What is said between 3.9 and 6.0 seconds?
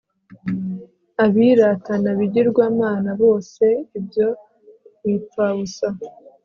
ibyo bipfabusa